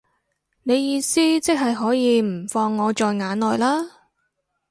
[0.63, 3.85] 你意思即係可以唔放我在眼內啦